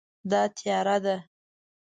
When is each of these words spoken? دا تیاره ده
دا 0.31 0.41
تیاره 0.57 0.97
ده 1.03 1.15